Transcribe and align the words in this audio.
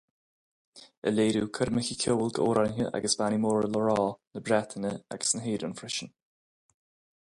Ag 1.09 1.13
léiriú 1.17 1.49
coirmeacha 1.57 1.97
ceoil 2.03 2.33
d'amhránaithe 2.37 2.89
agus 3.01 3.17
bannaí 3.21 3.39
móra 3.45 3.71
le 3.75 3.83
rá 3.87 3.97
na 4.33 4.43
Breataine 4.47 4.93
agus 5.15 5.31
na 5.37 5.45
hÉireann 5.49 5.77
freisin. 5.83 6.13